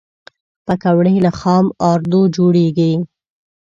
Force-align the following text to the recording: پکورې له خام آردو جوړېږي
پکورې 0.65 1.15
له 1.25 1.31
خام 1.39 1.65
آردو 1.91 2.21
جوړېږي 2.35 2.91